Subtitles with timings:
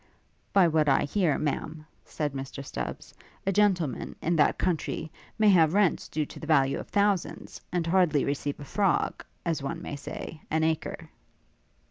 [0.51, 3.13] 'By what I hear, Ma'am,' said Mr Stubbs,
[3.45, 7.85] 'a gentleman, in that country, may have rents due to the value of thousands, and
[7.85, 11.11] hardly receive a frog, as one may say, an acre.'